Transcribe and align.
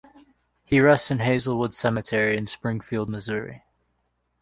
He 0.65 0.79
rests 0.79 1.11
in 1.11 1.19
Hazelwood 1.19 1.75
Cemetery 1.75 2.35
in 2.35 2.47
Springfield, 2.47 3.07
Missouri. 3.07 3.61